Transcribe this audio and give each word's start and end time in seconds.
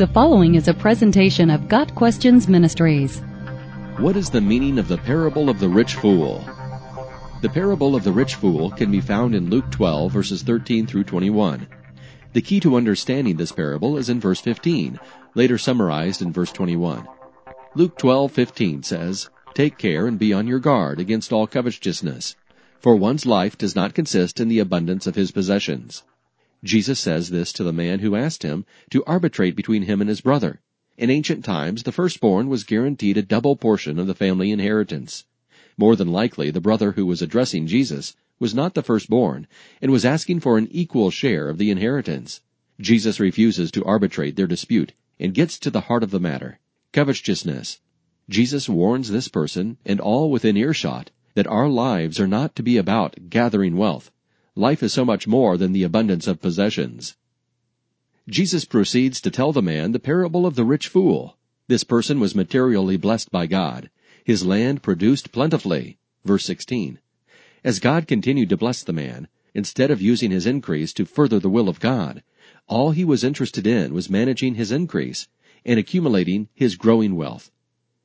The 0.00 0.06
following 0.06 0.54
is 0.54 0.66
a 0.66 0.72
presentation 0.72 1.50
of 1.50 1.68
Got 1.68 1.94
Questions 1.94 2.48
Ministries. 2.48 3.18
What 3.98 4.16
is 4.16 4.30
the 4.30 4.40
meaning 4.40 4.78
of 4.78 4.88
the 4.88 4.96
parable 4.96 5.50
of 5.50 5.60
the 5.60 5.68
rich 5.68 5.96
fool? 5.96 6.42
The 7.42 7.50
parable 7.50 7.94
of 7.94 8.02
the 8.02 8.10
rich 8.10 8.36
fool 8.36 8.70
can 8.70 8.90
be 8.90 9.02
found 9.02 9.34
in 9.34 9.50
Luke 9.50 9.70
12 9.70 10.10
verses 10.10 10.42
13 10.42 10.86
through 10.86 11.04
21. 11.04 11.66
The 12.32 12.40
key 12.40 12.60
to 12.60 12.76
understanding 12.76 13.36
this 13.36 13.52
parable 13.52 13.98
is 13.98 14.08
in 14.08 14.20
verse 14.20 14.40
15, 14.40 14.98
later 15.34 15.58
summarized 15.58 16.22
in 16.22 16.32
verse 16.32 16.50
21. 16.50 17.06
Luke 17.74 17.98
12:15 17.98 18.82
says, 18.82 19.28
"Take 19.52 19.76
care 19.76 20.06
and 20.06 20.18
be 20.18 20.32
on 20.32 20.46
your 20.46 20.60
guard 20.60 20.98
against 20.98 21.30
all 21.30 21.46
covetousness, 21.46 22.36
for 22.78 22.96
one's 22.96 23.26
life 23.26 23.58
does 23.58 23.76
not 23.76 23.92
consist 23.92 24.40
in 24.40 24.48
the 24.48 24.60
abundance 24.60 25.06
of 25.06 25.14
his 25.14 25.30
possessions." 25.30 26.04
Jesus 26.62 27.00
says 27.00 27.30
this 27.30 27.52
to 27.54 27.64
the 27.64 27.72
man 27.72 28.00
who 28.00 28.14
asked 28.14 28.42
him 28.42 28.66
to 28.90 29.04
arbitrate 29.04 29.56
between 29.56 29.84
him 29.84 30.00
and 30.00 30.10
his 30.10 30.20
brother. 30.20 30.60
In 30.98 31.08
ancient 31.08 31.44
times, 31.44 31.84
the 31.84 31.92
firstborn 31.92 32.48
was 32.48 32.64
guaranteed 32.64 33.16
a 33.16 33.22
double 33.22 33.56
portion 33.56 33.98
of 33.98 34.06
the 34.06 34.14
family 34.14 34.50
inheritance. 34.50 35.24
More 35.78 35.96
than 35.96 36.12
likely, 36.12 36.50
the 36.50 36.60
brother 36.60 36.92
who 36.92 37.06
was 37.06 37.22
addressing 37.22 37.66
Jesus 37.66 38.14
was 38.38 38.54
not 38.54 38.74
the 38.74 38.82
firstborn 38.82 39.46
and 39.80 39.90
was 39.90 40.04
asking 40.04 40.40
for 40.40 40.58
an 40.58 40.68
equal 40.70 41.10
share 41.10 41.48
of 41.48 41.56
the 41.56 41.70
inheritance. 41.70 42.42
Jesus 42.78 43.18
refuses 43.18 43.70
to 43.70 43.84
arbitrate 43.84 44.36
their 44.36 44.46
dispute 44.46 44.92
and 45.18 45.32
gets 45.32 45.58
to 45.58 45.70
the 45.70 45.82
heart 45.82 46.02
of 46.02 46.10
the 46.10 46.20
matter 46.20 46.58
covetousness. 46.92 47.80
Jesus 48.28 48.68
warns 48.68 49.10
this 49.10 49.28
person 49.28 49.78
and 49.86 50.00
all 50.00 50.30
within 50.30 50.56
earshot 50.56 51.10
that 51.34 51.46
our 51.46 51.68
lives 51.68 52.18
are 52.18 52.26
not 52.26 52.54
to 52.56 52.62
be 52.62 52.76
about 52.76 53.30
gathering 53.30 53.76
wealth, 53.76 54.10
Life 54.60 54.82
is 54.82 54.92
so 54.92 55.06
much 55.06 55.26
more 55.26 55.56
than 55.56 55.72
the 55.72 55.84
abundance 55.84 56.26
of 56.26 56.42
possessions. 56.42 57.16
Jesus 58.28 58.66
proceeds 58.66 59.18
to 59.22 59.30
tell 59.30 59.52
the 59.52 59.62
man 59.62 59.92
the 59.92 59.98
parable 59.98 60.44
of 60.44 60.54
the 60.54 60.66
rich 60.66 60.86
fool. 60.86 61.38
This 61.68 61.82
person 61.82 62.20
was 62.20 62.34
materially 62.34 62.98
blessed 62.98 63.30
by 63.30 63.46
God. 63.46 63.88
His 64.22 64.44
land 64.44 64.82
produced 64.82 65.32
plentifully. 65.32 65.96
Verse 66.26 66.44
16. 66.44 66.98
As 67.64 67.78
God 67.78 68.06
continued 68.06 68.50
to 68.50 68.58
bless 68.58 68.82
the 68.82 68.92
man, 68.92 69.28
instead 69.54 69.90
of 69.90 70.02
using 70.02 70.30
his 70.30 70.44
increase 70.44 70.92
to 70.92 71.06
further 71.06 71.38
the 71.38 71.48
will 71.48 71.70
of 71.70 71.80
God, 71.80 72.22
all 72.66 72.90
he 72.90 73.02
was 73.02 73.24
interested 73.24 73.66
in 73.66 73.94
was 73.94 74.10
managing 74.10 74.56
his 74.56 74.70
increase 74.70 75.26
and 75.64 75.80
accumulating 75.80 76.50
his 76.52 76.76
growing 76.76 77.16
wealth. 77.16 77.50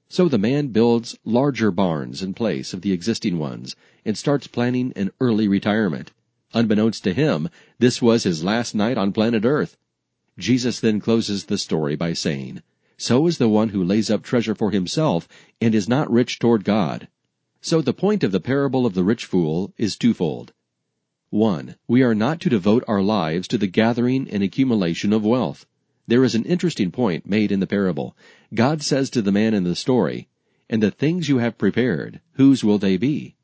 So 0.08 0.30
the 0.30 0.38
man 0.38 0.68
builds 0.68 1.18
larger 1.26 1.70
barns 1.70 2.24
in 2.24 2.34
place 2.34 2.74
of 2.74 2.82
the 2.82 2.94
existing 2.94 3.40
ones 3.40 3.76
and 4.06 4.18
starts 4.18 4.48
planning 4.48 4.94
an 4.96 5.12
early 5.20 5.50
retirement. 5.50 6.14
Unbeknownst 6.56 7.04
to 7.04 7.14
him, 7.14 7.50
this 7.80 8.02
was 8.02 8.24
his 8.24 8.42
last 8.42 8.74
night 8.74 8.98
on 8.98 9.12
planet 9.12 9.44
Earth. 9.44 9.76
Jesus 10.38 10.80
then 10.80 11.02
closes 11.02 11.44
the 11.44 11.58
story 11.58 11.98
by 11.98 12.14
saying, 12.14 12.62
So 12.98 13.28
is 13.28 13.40
the 13.40 13.50
one 13.50 13.70
who 13.70 13.84
lays 13.84 14.10
up 14.10 14.24
treasure 14.24 14.56
for 14.56 14.72
himself 14.72 15.28
and 15.60 15.76
is 15.76 15.90
not 15.90 16.10
rich 16.10 16.40
toward 16.40 16.64
God. 16.64 17.10
So 17.60 17.82
the 17.82 17.94
point 17.94 18.24
of 18.24 18.32
the 18.32 18.40
parable 18.40 18.86
of 18.86 18.94
the 18.94 19.04
rich 19.04 19.26
fool 19.26 19.74
is 19.78 19.98
twofold. 19.98 20.54
1. 21.30 21.76
We 21.90 22.04
are 22.04 22.16
not 22.16 22.40
to 22.40 22.50
devote 22.50 22.86
our 22.88 23.02
lives 23.02 23.50
to 23.50 23.58
the 23.58 23.68
gathering 23.68 24.30
and 24.30 24.42
accumulation 24.42 25.12
of 25.12 25.26
wealth. 25.26 25.66
There 26.08 26.24
is 26.24 26.36
an 26.36 26.46
interesting 26.46 26.90
point 26.90 27.26
made 27.26 27.52
in 27.52 27.60
the 27.60 27.68
parable. 27.68 28.16
God 28.54 28.82
says 28.82 29.10
to 29.10 29.22
the 29.22 29.34
man 29.34 29.54
in 29.54 29.66
the 29.66 29.76
story, 29.76 30.30
And 30.70 30.82
the 30.82 30.90
things 30.90 31.28
you 31.28 31.40
have 31.40 31.58
prepared, 31.58 32.22
whose 32.36 32.64
will 32.64 32.78
they 32.78 32.96
be? 32.96 33.35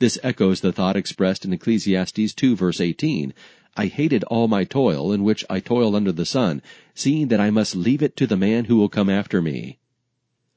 This 0.00 0.16
echoes 0.22 0.60
the 0.60 0.72
thought 0.72 0.96
expressed 0.96 1.44
in 1.44 1.52
Ecclesiastes 1.52 2.32
2 2.32 2.54
verse 2.54 2.80
18. 2.80 3.34
I 3.76 3.86
hated 3.86 4.22
all 4.24 4.46
my 4.46 4.62
toil 4.62 5.12
in 5.12 5.24
which 5.24 5.44
I 5.50 5.58
toil 5.58 5.96
under 5.96 6.12
the 6.12 6.24
sun, 6.24 6.62
seeing 6.94 7.28
that 7.28 7.40
I 7.40 7.50
must 7.50 7.74
leave 7.74 8.00
it 8.00 8.16
to 8.18 8.26
the 8.26 8.36
man 8.36 8.66
who 8.66 8.76
will 8.76 8.88
come 8.88 9.10
after 9.10 9.42
me. 9.42 9.78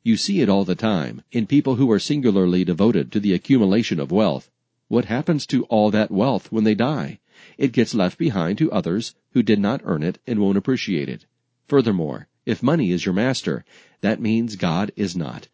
You 0.04 0.16
see 0.16 0.42
it 0.42 0.50
all 0.50 0.64
the 0.64 0.76
time 0.76 1.24
in 1.32 1.48
people 1.48 1.78
who 1.78 1.90
are 1.92 2.00
singularly 2.00 2.64
devoted 2.64 3.12
to 3.12 3.20
the 3.20 3.34
accumulation 3.34 4.00
of 4.00 4.12
wealth. 4.12 4.52
What 4.90 5.06
happens 5.06 5.48
to 5.48 5.64
all 5.66 5.90
that 5.90 6.12
wealth 6.12 6.52
when 6.52 6.64
they 6.64 6.76
die? 6.76 7.20
It 7.58 7.72
gets 7.72 7.96
left 7.96 8.20
behind 8.20 8.60
to 8.60 8.72
others 8.72 9.16
who 9.32 9.42
did 9.42 9.60
not 9.60 9.82
earn 9.86 10.04
it 10.04 10.20
and 10.28 10.40
won't 10.40 10.58
appreciate 10.58 11.10
it. 11.10 11.26
Furthermore, 11.68 12.28
if 12.46 12.62
money 12.62 12.92
is 12.92 13.06
your 13.06 13.14
master, 13.16 13.66
that 14.02 14.22
means 14.22 14.56
God 14.56 14.92
is 14.96 15.16
not. 15.16 15.48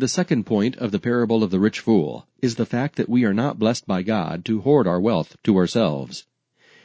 The 0.00 0.08
second 0.08 0.44
point 0.44 0.76
of 0.76 0.92
the 0.92 0.98
parable 0.98 1.44
of 1.44 1.50
the 1.50 1.60
rich 1.60 1.78
fool 1.80 2.26
is 2.40 2.54
the 2.54 2.64
fact 2.64 2.96
that 2.96 3.10
we 3.10 3.26
are 3.26 3.34
not 3.34 3.58
blessed 3.58 3.86
by 3.86 4.00
God 4.00 4.46
to 4.46 4.62
hoard 4.62 4.86
our 4.86 4.98
wealth 4.98 5.36
to 5.42 5.58
ourselves. 5.58 6.24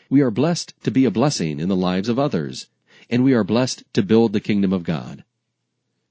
We 0.10 0.20
are 0.20 0.30
blessed 0.30 0.74
to 0.84 0.92
be 0.92 1.06
a 1.06 1.12
blessing 1.12 1.62
in 1.62 1.70
the 1.70 1.78
lives 1.78 2.10
of 2.10 2.20
others, 2.20 2.68
and 3.10 3.24
we 3.24 3.34
are 3.34 3.46
blessed 3.46 3.86
to 3.94 4.04
build 4.04 4.34
the 4.34 4.42
kingdom 4.42 4.74
of 4.74 4.84
God. 4.84 5.24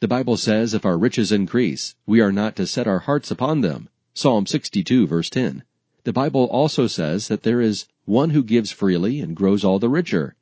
The 0.00 0.08
Bible 0.08 0.38
says 0.38 0.72
if 0.72 0.86
our 0.86 0.96
riches 0.96 1.30
increase, 1.30 1.94
we 2.06 2.22
are 2.22 2.32
not 2.32 2.56
to 2.56 2.66
set 2.66 2.86
our 2.86 3.00
hearts 3.00 3.30
upon 3.30 3.60
them. 3.60 3.90
Psalm 4.14 4.46
62 4.46 5.06
verse 5.06 5.28
10. 5.28 5.62
The 6.04 6.12
Bible 6.14 6.44
also 6.46 6.86
says 6.86 7.28
that 7.28 7.42
there 7.42 7.60
is 7.60 7.86
one 8.06 8.30
who 8.30 8.42
gives 8.42 8.70
freely 8.70 9.20
and 9.20 9.36
grows 9.36 9.62
all 9.62 9.78
the 9.78 9.90
richer. 9.90 10.36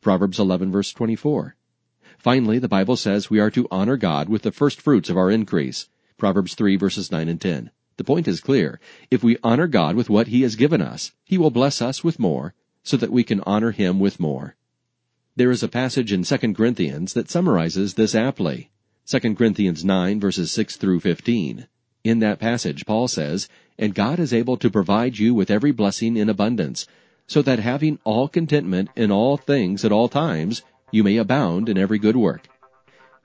Proverbs 0.00 0.38
11 0.38 0.72
verse 0.72 0.90
24. 0.94 1.54
Finally, 2.16 2.58
the 2.58 2.66
Bible 2.66 2.96
says 2.96 3.28
we 3.28 3.40
are 3.40 3.50
to 3.50 3.68
honor 3.70 3.98
God 3.98 4.30
with 4.30 4.40
the 4.40 4.50
first 4.50 4.80
fruits 4.80 5.10
of 5.10 5.18
our 5.18 5.30
increase. 5.30 5.86
Proverbs 6.18 6.54
3 6.54 6.76
verses 6.76 7.10
9 7.10 7.28
and 7.28 7.40
10. 7.40 7.70
The 7.96 8.04
point 8.04 8.28
is 8.28 8.40
clear. 8.40 8.80
If 9.10 9.22
we 9.22 9.38
honor 9.42 9.66
God 9.66 9.96
with 9.96 10.10
what 10.10 10.28
He 10.28 10.42
has 10.42 10.56
given 10.56 10.82
us, 10.82 11.12
He 11.24 11.38
will 11.38 11.50
bless 11.50 11.80
us 11.80 12.04
with 12.04 12.18
more, 12.18 12.54
so 12.82 12.96
that 12.96 13.12
we 13.12 13.24
can 13.24 13.40
honor 13.46 13.70
Him 13.70 13.98
with 13.98 14.20
more. 14.20 14.56
There 15.36 15.50
is 15.50 15.62
a 15.62 15.68
passage 15.68 16.12
in 16.12 16.24
2 16.24 16.54
Corinthians 16.54 17.12
that 17.14 17.30
summarizes 17.30 17.94
this 17.94 18.14
aptly. 18.14 18.70
2 19.06 19.34
Corinthians 19.36 19.84
9 19.84 20.20
verses 20.20 20.52
6 20.52 20.76
through 20.76 21.00
15. 21.00 21.66
In 22.04 22.18
that 22.18 22.38
passage, 22.38 22.84
Paul 22.86 23.08
says, 23.08 23.48
And 23.78 23.94
God 23.94 24.18
is 24.18 24.32
able 24.32 24.56
to 24.56 24.70
provide 24.70 25.18
you 25.18 25.34
with 25.34 25.50
every 25.50 25.72
blessing 25.72 26.16
in 26.16 26.28
abundance, 26.28 26.86
so 27.26 27.42
that 27.42 27.58
having 27.58 27.98
all 28.04 28.28
contentment 28.28 28.90
in 28.96 29.10
all 29.10 29.36
things 29.36 29.84
at 29.84 29.92
all 29.92 30.08
times, 30.08 30.62
you 30.90 31.04
may 31.04 31.16
abound 31.16 31.68
in 31.68 31.78
every 31.78 31.98
good 31.98 32.16
work. 32.16 32.48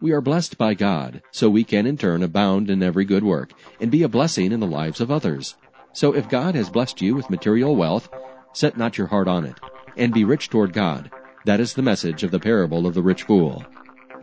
We 0.02 0.12
are 0.12 0.22
blessed 0.22 0.58
by 0.58 0.74
God, 0.74 1.22
so 1.32 1.50
we 1.50 1.64
can 1.64 1.86
in 1.86 1.98
turn 1.98 2.24
abound 2.24 2.70
in 2.70 2.84
every 2.84 3.06
good 3.06 3.24
work 3.24 3.54
and 3.80 3.90
be 3.90 4.04
a 4.04 4.10
blessing 4.10 4.52
in 4.52 4.60
the 4.60 4.68
lives 4.68 5.00
of 5.00 5.12
others. 5.12 5.56
So 5.94 6.14
if 6.14 6.30
God 6.30 6.56
has 6.56 6.70
blessed 6.70 7.02
you 7.02 7.16
with 7.16 7.30
material 7.30 7.76
wealth, 7.76 8.10
set 8.54 8.78
not 8.78 8.98
your 8.98 9.08
heart 9.08 9.28
on 9.28 9.46
it, 9.46 9.56
and 9.96 10.14
be 10.14 10.26
rich 10.26 10.50
toward 10.50 10.74
God. 10.74 11.10
That 11.46 11.60
is 11.60 11.74
the 11.74 11.82
message 11.82 12.24
of 12.24 12.32
the 12.32 12.40
parable 12.40 12.88
of 12.88 12.94
the 12.94 13.02
rich 13.02 13.24
fool. 13.24 13.64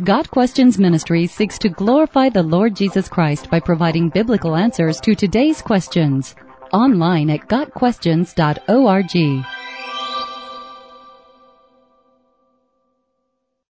Got 0.04 0.30
Questions 0.30 0.78
Ministry 0.78 1.26
seeks 1.26 1.58
to 1.58 1.68
glorify 1.68 2.30
the 2.30 2.42
Lord 2.42 2.74
Jesus 2.74 3.08
Christ 3.08 3.50
by 3.50 3.60
providing 3.60 4.08
biblical 4.08 4.56
answers 4.56 4.98
to 5.00 5.14
today's 5.14 5.60
questions. 5.60 6.34
Online 6.72 7.30
at 7.30 7.48
GotQuestions.org. 7.48 9.59